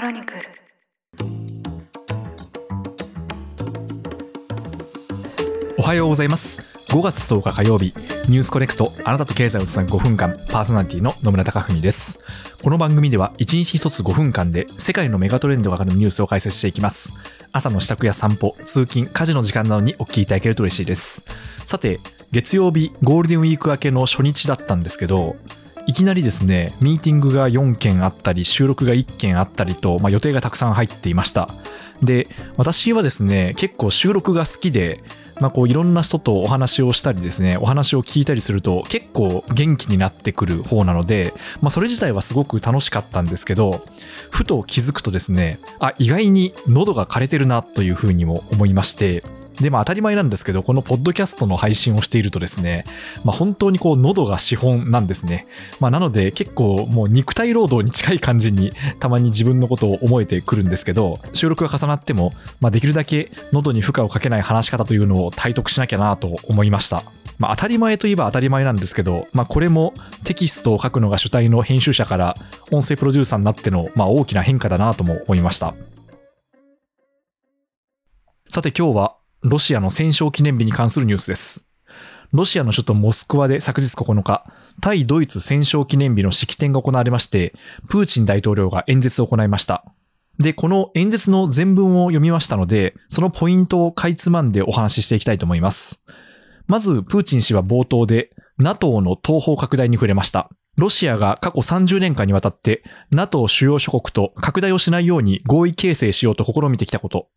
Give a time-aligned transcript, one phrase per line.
[0.00, 0.40] クロニクル。
[5.76, 6.62] おはようございます。
[6.88, 7.92] 5月10日火曜日
[8.26, 12.18] ニュースコネクトあなたと経済をつなぐ5分間パーソナリティの野村貴文です。
[12.62, 17.12] この番組では1日1つ5分間で世界のメガトレンドがかかるニュースを解説していきます。
[17.52, 21.22] 朝の支度や散歩通勤家事の時間などにお聞きいただけると嬉しいです。
[21.66, 22.00] さて
[22.32, 25.36] 月曜日ゴールデンウィーク明けの初日だったんですけど
[25.86, 31.48] いきなりですねミーティングが4件あったり収録が1件あったりと、まあ、予定がたくさん入っていました。
[32.02, 35.02] で私はですね結構収録が好きで
[35.40, 43.82] まあ、こういろんな人とお話をしたりですねお話を聞いたりすると結構元気になってくる方なので、まあ、それ自体はすごく楽しかったんですけど
[44.30, 49.24] ふと気づくとですねあ意外に喉が枯れてるなというふうにも思いまして
[49.60, 52.84] で、まあ当たり前なんですけど、このポッドキャストの配信をしているとですね、
[53.24, 55.46] まあ本当にこう喉が資本なんですね。
[55.78, 67.04] まあなので結構もう肉体労働に近い感じにたまに自分のことを思えてくるんですけど、収録が重なっても、まあできるだけ喉に負荷をかけない話し方というのを体得しなきゃなと思いました。
[67.38, 72.34] まあ、当たり前といえば当たり前なんですけど、まあ、これもテキストを書くのが主体の編集者から
[72.70, 75.74] 音声プロデューサーになっての、まあ、大きな変化だなとも思いました。
[78.50, 81.64] さて今日はロシアの戦勝記念日に関するニュースです。
[82.32, 84.44] ロシアの首都モスクワで昨日9日、
[84.82, 87.54] 対ドイツ戦勝記念日の式典が行われまして、
[87.88, 89.84] プーチン大統領が演説を行いました。
[90.38, 96.02] で、この演説の全文を読みましたので、そのポイントをかいつまんでお話ししていきたいと思います。
[96.66, 100.50] まず、プーチン氏は冒頭で、NATO の東方拡大に触れました。
[100.80, 107.28] ロシアが過去30年間にわたって NATO 主要諸国と拡大をしないように合意形成しようと試みてきたこと。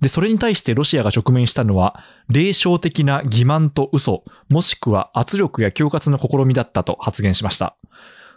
[0.00, 7.76] で、それに対してロシアが直面したのは、霊障的な欺瞞と嘘、もしくは圧力や恐喝の試みだったと発言しました。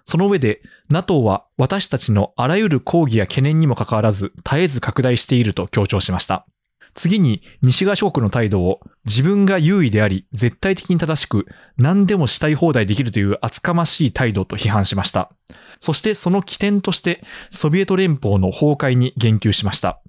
[0.04, 6.46] その上で、NATO は私たちのあらゆる抗議や懸念にもかかわらず絶えず拡大していると強調しました。
[6.94, 11.46] 次に西側諸国の態度を自分が優位であり絶対的に正しく
[11.78, 15.32] 何でもしたい放題できるという厚かましい態度と批判しました。
[15.80, 20.02] そしてその起点としてソビエト連邦の崩壊に言及しました。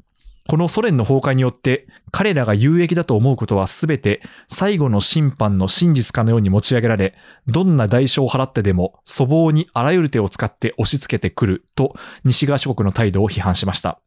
[0.49, 7.15] このソ連の崩壊によって彼らが有益だと思うことは全て最後の審判の真実かのように持ち上げられ、
[7.47, 11.95] どんな代償を払ってでも粗暴にあらゆる手を使って押し付けてくると
[12.25, 14.01] 西側諸国の態度を批判しました。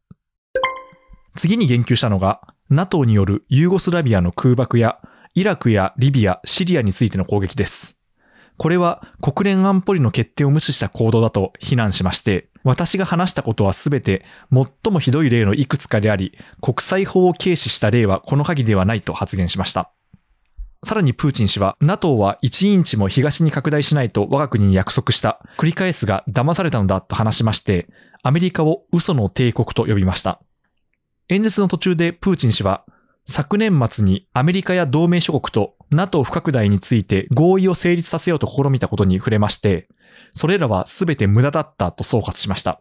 [1.36, 4.98] 次に言及したのが NATO によるユーゴスラビアの空爆や
[5.34, 7.96] イラクやリビア、シリアについての攻撃です。
[8.56, 19.92] これは国連安保理の決定を無視した行動だと非難しまして、私が話したことはすべて最もひどい例のいくつかであり、国際法を軽視した例はこの限りではないと発言しました。
[20.84, 25.40] さらにプーチン氏は NATO は1インチも東に拡大しないと我が国に約束した。
[25.58, 27.88] 繰り返すが騙されたのだと話しまして、
[28.24, 30.40] アメリカを嘘の帝国と呼びました。
[31.28, 32.84] 演説の途中でプーチン氏は、
[33.24, 39.88] 昨年末にアメリカや同盟諸国と NATO 不拡大について合意を成立させようと試みたことに触れまして、
[40.32, 42.80] それらは全て無駄だったと総括しました。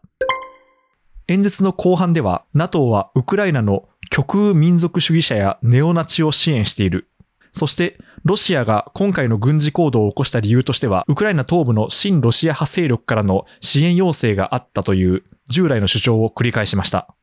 [1.27, 7.09] 演説の後半では NATO はウクライナの極右民族主義者やネオナチを支援している。
[7.51, 17.15] そしてロシアが今回の軍事行動を起こした理由としては、ウクライナ東部の親ロシア派勢力からの支援要請があったという従来の主張を繰り返しました。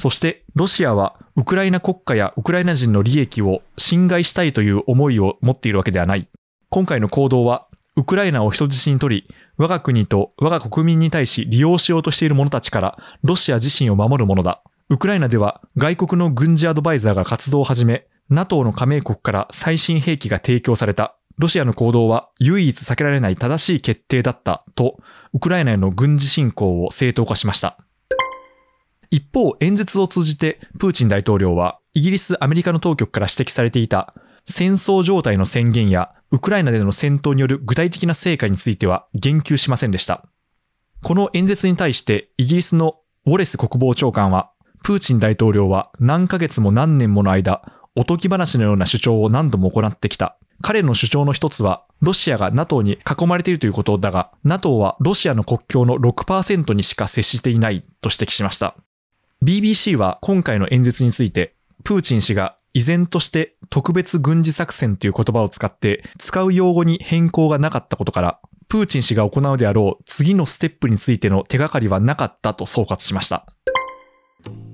[0.00, 6.26] そしてロシアはウクライナ国家やウクライナ人の利益を侵害したいという思いを持っているわけではない。
[6.70, 7.66] 今回の行動は
[7.96, 14.62] ウクライナを人質に取り、我が国と我が国民に対し利用しようとしている者たちからロシア自身を守るものだ。
[14.88, 21.14] ウクライナでは外国の軍事アドバイザーが活動を始め、NATO の加盟国から最新兵器が提供された。
[21.36, 24.96] ロシアの行動は唯一避けられない正しい決定だったと、
[25.34, 27.76] ウクライナへの軍事侵攻を正当化しました。
[29.10, 40.24] 一方、演説を通じてプーチン大統領はイギリス、アメリカの当局から指摘されていた戦争状態の宣言やウクライナでの戦闘による具体的な成果については言及しませんでした。
[41.02, 44.52] この演説に対してイギリスのウォレス国防長官は、
[44.82, 47.62] プーチン大統領は何ヶ月も何年もの間、
[47.96, 50.36] おとぎ話のような主張を何度も行ってきた。
[50.62, 58.76] 彼の主張の一つは、ロシアが NATO に囲まれているということだが、NATO はロシアの国境の6%にしか接していないと指摘しました。
[59.42, 73.46] BBC は今回の演説について、プーチン氏が依然として特別軍事作戦という言葉を使って使う用語に変更がなかったことから、プーチン氏が行うであろう次のステップについての手がかりはなかったと総括しました。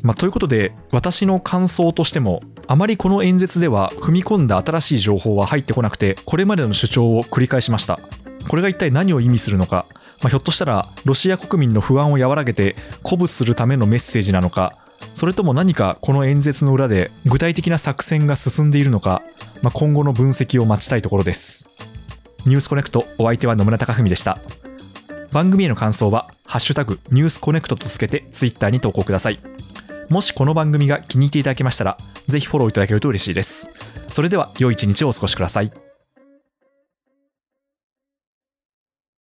[0.03, 8.01] まあ、ということで、私の感想としても、あまりこの演説では踏み込んだ新しい情報は入ってこなくて、これまでの主張を繰り返しました。
[8.49, 9.87] これが一体何を意味するのか、
[10.23, 12.75] まあ、ひょっとしたらロシア国民の不安を和らげて
[13.05, 14.79] 鼓舞するためのメッセージなのか
[15.13, 19.23] それとも何かこの演説の裏で具体的な作戦が進んでいるのか、
[19.63, 21.69] まあ、今後の分析を待ちたいところです。
[22.47, 24.39] ニュースコネクトお相手は野村貴文でした。
[25.33, 29.41] 番組への感想は「ハッシュタグニュースコネクト」とつけてツイッターに投稿ください。
[30.09, 31.99] もしこの番組が気に入っていただけましたら
[32.29, 33.69] ぜひフォローいただけると嬉しいです。
[34.09, 35.86] それでは良い一日をお過ごしください。